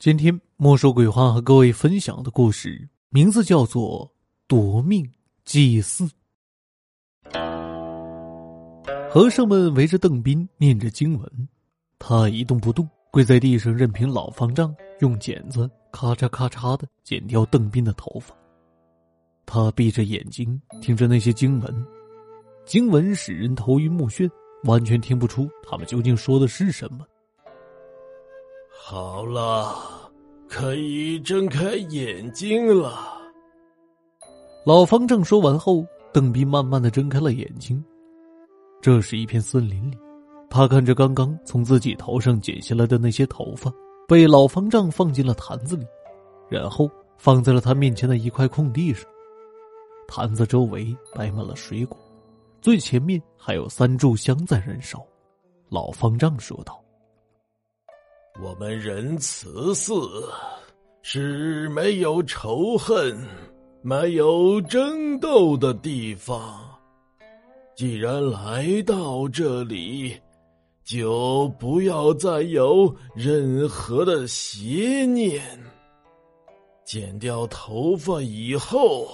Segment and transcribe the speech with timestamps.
[0.00, 4.06] 今天莫说鬼话和各位分享的故事名字叫做
[4.46, 5.06] 《夺命
[5.44, 6.10] 祭祀》。
[9.10, 11.48] 和尚们围着邓斌念着经文，
[11.98, 18.34] 他一动不动，跪在地上，任凭老方丈用剪子咔嚓咔嚓的剪掉邓斌的头发。
[19.44, 21.86] 他闭着眼睛听着那些经文，
[22.64, 24.26] 经文使人头晕目眩，
[24.64, 27.04] 完全听不出他们究竟说的是什么。
[28.82, 29.76] 好了，
[30.48, 32.98] 可以睁开眼睛了。
[34.64, 37.82] 老方正说完后，邓斌慢慢的睁开了眼睛。
[38.80, 39.98] 这是一片森林里，
[40.48, 43.72] 他看着刚刚从自己头上剪下来的那些头发，
[44.08, 45.86] 被老方丈放进了坛子里，
[46.48, 49.04] 然后放在了他面前的一块空地上。
[50.08, 51.96] 坛子周围摆满了水果，
[52.60, 55.00] 最前面还有三炷香在燃烧。
[55.68, 56.82] 老方丈说道
[58.42, 59.92] ：“我们仁慈寺
[61.02, 63.16] 是没有仇恨、
[63.82, 66.58] 没有争斗的地方。”
[67.76, 70.14] 既然来到这里，
[70.84, 75.42] 就不要再有任何的邪念。
[76.84, 79.08] 剪掉头发以后，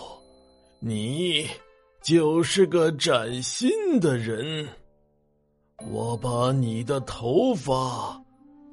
[0.80, 1.47] 你
[2.02, 4.66] 就是个崭新的人。
[5.88, 8.20] 我把你的头发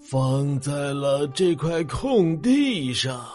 [0.03, 3.25] 放在了这块空地上，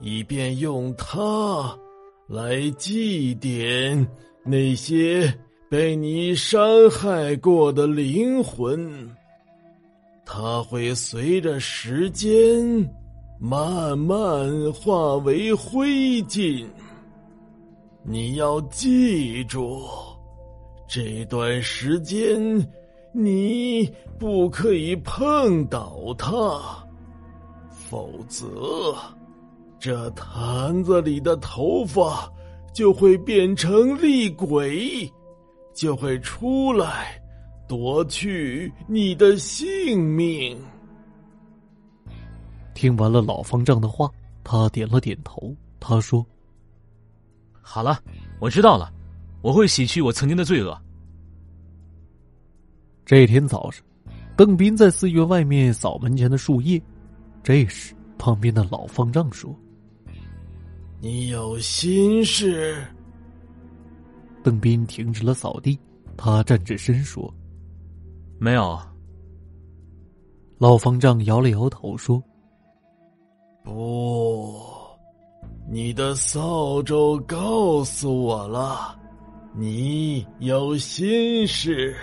[0.00, 1.78] 以便用它
[2.26, 4.06] 来祭奠。
[4.42, 5.32] 那些
[5.68, 9.14] 被你伤害过的灵魂，
[10.24, 12.64] 它会随着时间
[13.38, 16.66] 慢慢化为灰烬。
[18.02, 19.82] 你要记住，
[20.88, 22.66] 这段时间
[23.12, 26.60] 你不可以碰倒它，
[27.70, 28.94] 否则
[29.78, 32.30] 这坛子里的头发。
[32.72, 35.12] 就会变成厉鬼，
[35.74, 37.20] 就会出来
[37.68, 40.56] 夺去你的性命。
[42.72, 44.08] 听完了老方丈的话，
[44.44, 45.52] 他点了点头。
[45.80, 46.24] 他说
[47.60, 47.98] ：“好了，
[48.38, 48.88] 我知道了，
[49.42, 50.80] 我会洗去我曾经的罪恶。”
[53.10, 53.84] 这天早上，
[54.36, 56.80] 邓斌在寺院外面扫门前的树叶。
[57.42, 59.52] 这时，旁边的老方丈说。
[61.00, 62.86] 你有心事。
[64.44, 65.76] 邓斌停止了扫地，
[66.16, 67.34] 他站直身说
[68.38, 68.78] ：“没有。”
[70.58, 72.22] 老方丈摇了摇头说
[73.64, 74.54] ：“不，
[75.68, 78.96] 你的扫帚告诉我了，
[79.52, 81.96] 你有心事。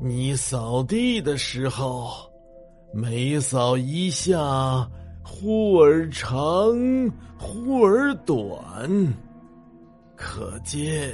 [0.00, 2.10] 你扫地的时候，
[2.92, 4.88] 每扫一下。”
[5.30, 6.32] 忽而长，
[7.36, 9.14] 忽而短，
[10.16, 11.12] 可见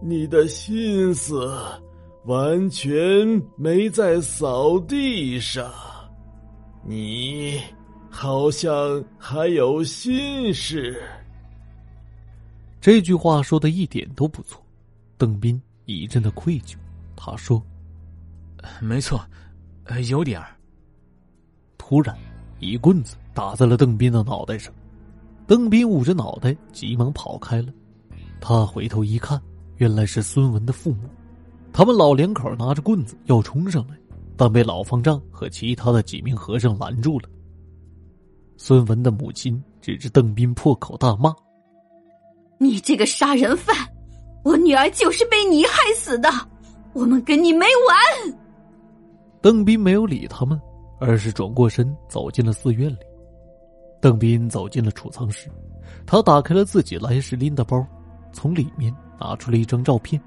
[0.00, 1.52] 你的心思
[2.26, 2.88] 完全
[3.56, 5.68] 没在扫地上。
[6.86, 7.60] 你
[8.08, 11.02] 好像还有心事。
[12.80, 14.64] 这句话说的一点都不错。
[15.16, 16.76] 邓斌一阵的愧疚，
[17.16, 17.60] 他说
[18.80, 19.20] ：“没错，
[20.08, 20.48] 有点儿。”
[21.78, 22.16] 突然。
[22.60, 24.74] 一棍子打在了邓斌的脑袋上，
[25.46, 27.68] 邓斌捂着脑袋，急忙跑开了。
[28.40, 29.40] 他回头一看，
[29.76, 31.08] 原来是孙文的父母。
[31.72, 33.96] 他们老两口拿着棍子要冲上来，
[34.36, 37.28] 但被老方丈和其他的几名和尚拦住了。
[38.56, 41.32] 孙文的母亲指着邓斌，破口大骂
[42.58, 43.76] ：“你这个杀人犯！
[44.42, 46.28] 我女儿就是被你害死的！
[46.92, 48.34] 我们跟你没完！”
[49.40, 50.60] 邓斌没有理他们。
[51.00, 52.98] 而是转过身走进了寺院里。
[54.00, 55.48] 邓斌走进了储藏室，
[56.04, 57.86] 他打开了自己来时拎的包，
[58.32, 60.20] 从里面拿出了一张照片。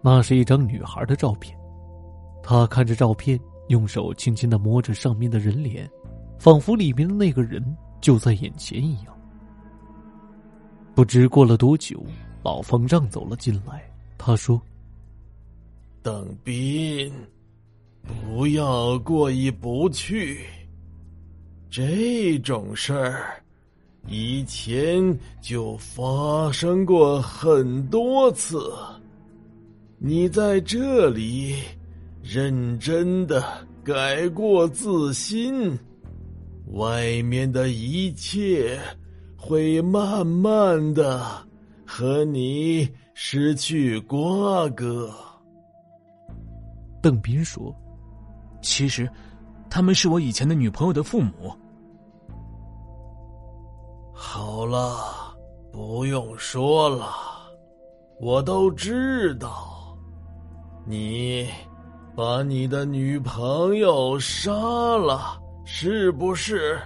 [0.00, 1.56] 那是一张女孩的照片，
[2.42, 3.38] 他看着照片，
[3.68, 5.88] 用手轻轻的摸着上面的人脸，
[6.36, 7.64] 仿佛里面的那个人
[8.00, 9.16] 就在眼前一样。
[10.96, 12.04] 不知过了多久，
[12.42, 13.88] 老方丈走了进来，
[14.18, 14.60] 他说
[16.02, 17.12] ：“邓斌。”
[18.04, 20.40] 不要过意不去。
[21.70, 23.42] 这种事儿
[24.06, 28.72] 以前就发生过很多次。
[29.98, 31.56] 你在这里
[32.22, 33.42] 认真的
[33.82, 35.76] 改过自新，
[36.72, 38.78] 外面的一切
[39.36, 41.24] 会慢慢的
[41.86, 45.10] 和你失去瓜葛。
[47.02, 47.74] 邓斌说。
[48.64, 49.08] 其实，
[49.68, 51.54] 他们是我以前的女朋友的父母。
[54.12, 55.36] 好了，
[55.70, 57.06] 不用说了，
[58.20, 59.96] 我都知道，
[60.86, 61.48] 你
[62.16, 64.52] 把你的女朋友杀
[64.96, 66.80] 了，是不是？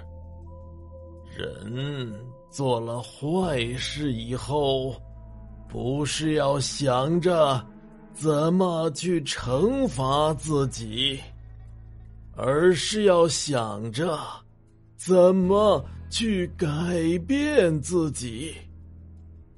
[1.37, 2.13] 人
[2.51, 4.95] 做了坏事以后，
[5.69, 7.65] 不是要想着
[8.13, 11.21] 怎么去惩罚自己，
[12.41, 14.17] 而是要想着
[14.97, 16.69] 怎么去改
[17.27, 18.55] 变自己，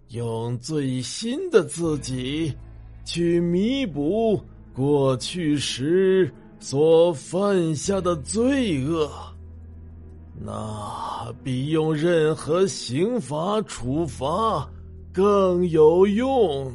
[0.09, 2.57] 用最新的自己
[3.05, 4.43] 去弥补
[4.73, 9.13] 过去时所犯下的罪恶。
[10.43, 14.67] 那比用任何刑罚处罚
[15.13, 16.73] 更有用。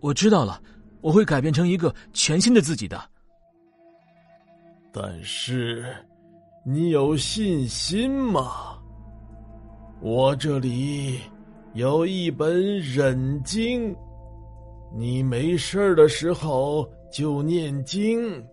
[0.00, 0.62] 我知道了，
[1.02, 3.11] 我会改变成一个全新的自己的。
[4.92, 5.96] 但是，
[6.64, 8.78] 你有信心吗？
[10.00, 11.18] 我这里
[11.74, 13.96] 有一本忍经，
[14.94, 18.44] 你没事的时候就念经，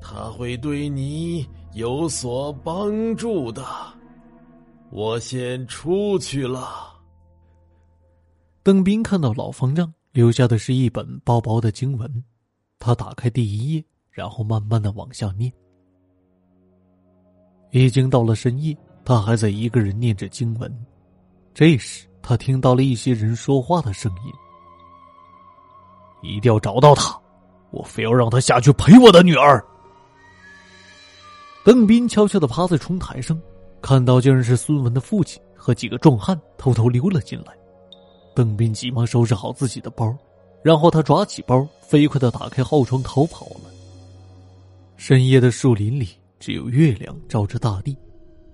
[0.00, 1.46] 它会对你。
[1.74, 3.62] 有所帮助的，
[4.90, 6.66] 我先出去了。
[8.62, 12.24] 邓斌看到老方丈留下的是一本薄薄的经文，
[12.78, 13.84] 他打开第一页，
[14.16, 15.52] 然后慢慢的往下念。
[17.70, 18.74] 已经到了深夜，
[19.04, 20.74] 他还在一个人念着经文。
[21.52, 24.32] 这时，他听到了一些人说话的声音
[26.26, 27.14] ：“一定要找到他，
[27.70, 29.62] 我非要让他下去陪我的女儿。”
[31.62, 33.38] 邓斌悄悄的趴在窗台上，
[33.82, 37.52] 看到竟然是孙文的父亲和几个壮汉偷偷溜了进来。
[38.34, 40.16] 邓斌急忙收拾好自己的包，
[40.62, 43.75] 然后他抓起包，飞快的打开后窗逃跑了。
[44.96, 46.08] 深夜的树林里
[46.40, 47.96] 只有月亮照着大地，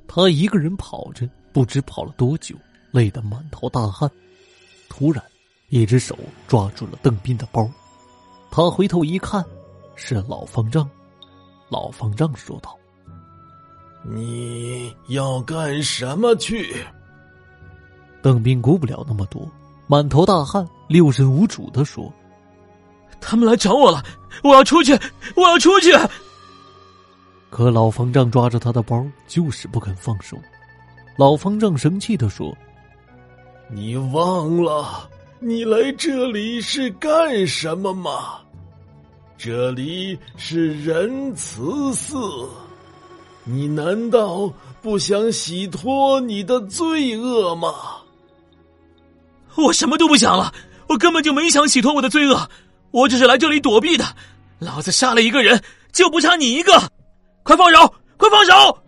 [0.08, 2.54] 他一个人跑着，不知跑了多久，
[2.90, 4.10] 累得满头大汗。
[4.88, 5.22] 突然，
[5.68, 6.18] 一只手
[6.48, 7.70] 抓住了邓斌的包，
[8.50, 9.44] 他回头一看，
[9.94, 10.88] 是老方丈。
[11.70, 12.76] 老方丈说道。
[14.04, 16.74] 你要干什么去？
[18.20, 19.48] 邓斌顾不了那么多，
[19.86, 22.12] 满头大汗、六神无主的说
[23.20, 24.04] ：“他们来找我了，
[24.42, 24.92] 我要出去，
[25.36, 25.92] 我要出去。”
[27.52, 30.38] 可老方丈抓着他的包，就是不肯放手。
[31.18, 32.56] 老方丈生气的说
[33.68, 35.06] ：“你忘了
[35.38, 38.38] 你来这里是干什么吗？
[39.36, 42.16] 这里是仁慈寺。”
[43.44, 44.50] 你难道
[44.80, 47.74] 不想洗脱你的罪恶吗？
[49.56, 50.50] 我什么都不想了，
[50.88, 52.48] 我根本就没想洗脱我的罪恶，
[52.92, 54.06] 我只是来这里躲避的。
[54.58, 55.62] 老子杀了一个人，
[55.92, 56.72] 就不差你一个，
[57.42, 58.78] 快放手，快放手！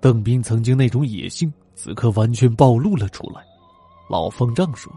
[0.00, 3.44] 邓斌曾经那种野性，此刻完全暴露了出来。
[4.08, 4.92] 老方丈说：“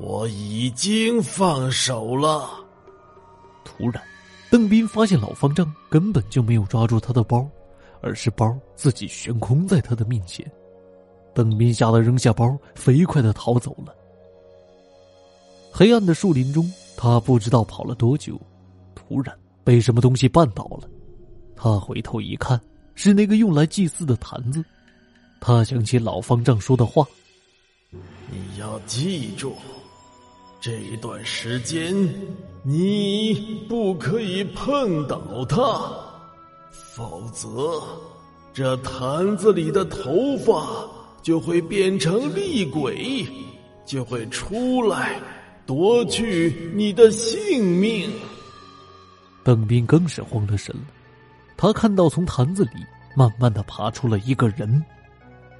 [0.00, 2.48] 我已经放手了。”
[3.64, 4.02] 突然。
[4.48, 7.46] 邓斌发现老方丈根本就没有抓住他的包，
[8.00, 10.48] 而是包自己悬空在他的面前。
[11.34, 13.92] 邓斌吓得扔下包，飞快的逃走了。
[15.72, 18.40] 黑暗的树林中，他不知道跑了多久，
[18.94, 20.88] 突然被什么东西绊倒了。
[21.56, 22.60] 他回头一看，
[22.94, 24.62] 是那个用来祭祀的坛子。
[25.40, 27.04] 他想起老方丈说的话
[28.30, 29.54] ：“你要记住。”
[30.58, 31.94] 这一段时间，
[32.64, 35.94] 你不可以碰倒它，
[36.72, 37.80] 否则
[38.52, 40.84] 这坛子里的头发
[41.22, 43.24] 就会变成厉鬼，
[43.84, 45.20] 就会出来
[45.66, 48.10] 夺去你的性命。
[49.44, 50.86] 邓斌更是慌了神了，
[51.56, 52.84] 他看到从坛子里
[53.16, 54.84] 慢慢的爬出了一个人，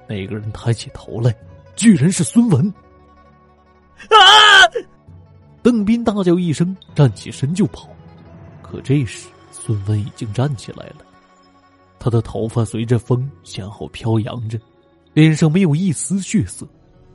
[0.07, 1.35] 那个人抬起头来，
[1.75, 2.71] 居然是孙文。
[4.09, 4.15] 啊！
[5.63, 7.89] 邓斌大叫一声，站起身就跑。
[8.61, 10.97] 可这时，孙文已经站起来了，
[11.99, 14.59] 他的头发随着风向后飘扬着，
[15.13, 16.65] 脸上没有一丝血色，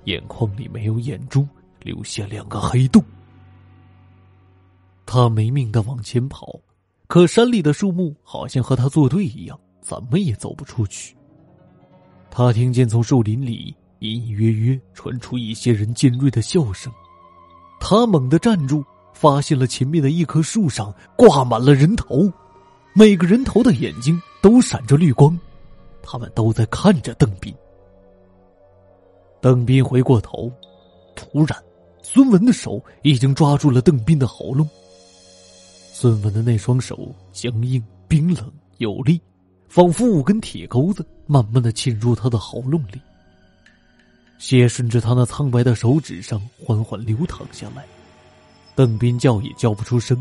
[0.04, 1.46] 眼眶里没有眼珠，
[1.80, 3.02] 留下两个黑洞。
[5.06, 6.58] 他没命的往前跑，
[7.12, 11.14] 可山里的树木好像和他作对一样，怎么也走不出去。
[12.30, 16.90] 他听见从树林里隐隐约约传出一些人尖锐的笑声。
[17.78, 22.32] 他猛地站住，发现了前面的一棵树上挂满了人头，
[22.94, 25.38] 每个人头的眼睛都闪着绿光，
[26.02, 27.54] 他们都在看着邓斌。
[29.38, 30.50] 邓斌回过头，
[31.14, 31.62] 突然，
[32.00, 34.66] 孙文的手已经抓住了邓斌的喉咙。
[36.02, 39.20] 孙文的那双手僵硬冰冷有力，
[39.68, 43.00] 仿佛五根铁钩子慢慢的侵入他的喉咙里。
[44.36, 47.86] 血顺着他那苍白的手指上缓缓流淌下来，
[48.74, 50.20] 邓斌叫也叫不出声。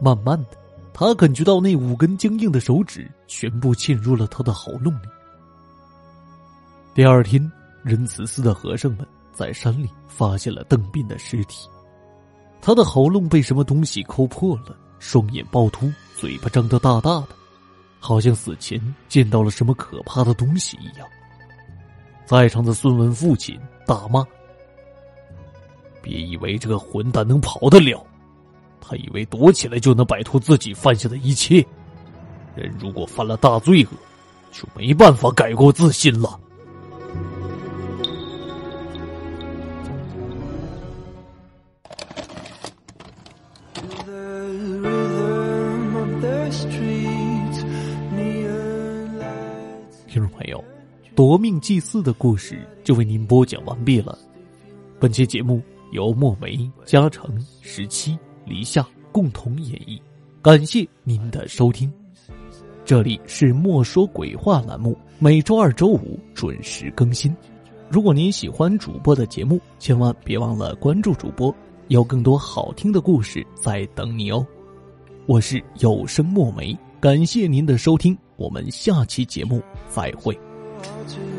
[0.00, 0.56] 慢慢的，
[0.94, 5.08] 他感觉到那五根僵硬的手指全部浸入了他的喉咙里。
[6.94, 11.68] 第二天，仁慈寺的和尚们在山里发现了邓斌的尸体，
[12.62, 17.28] 他的喉咙被什么东西抠破了，双眼暴突，嘴巴张得大大的，
[17.98, 21.08] 好像死前见到了什么可怕的东西一样。
[22.24, 24.24] 在场的孙文父亲大骂
[26.00, 28.06] ：“别以为这个混蛋能跑得了，
[28.80, 31.66] 他以为躲起来就能摆脱自己犯下的一切。
[32.54, 33.90] 人如果犯了大罪恶，
[34.52, 36.38] 就没办法改过自新了。”
[51.20, 54.18] 夺命祭祀的故事就为您播讲完毕了。
[54.98, 55.60] 本期节目
[55.92, 60.00] 由墨梅、嘉诚、十七、黎夏共同演绎，
[60.40, 61.92] 感谢您的收听。
[62.86, 67.36] 这里是莫说鬼话栏目，每周二、周五准时更新。
[67.90, 71.54] 如果您喜欢主播的节目，千万别忘了关注主播，
[71.88, 74.42] 有更多好听的故事在等你哦。
[75.26, 80.34] 我是有声墨梅，感谢您的收听，我们下期节目再会。
[80.86, 81.29] all to